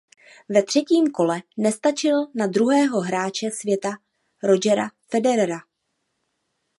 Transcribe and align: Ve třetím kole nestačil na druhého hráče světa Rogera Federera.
Ve 0.49 0.63
třetím 0.63 1.11
kole 1.11 1.41
nestačil 1.57 2.27
na 2.35 2.47
druhého 2.47 2.99
hráče 2.99 3.51
světa 3.51 3.89
Rogera 4.43 4.91
Federera. 5.09 5.59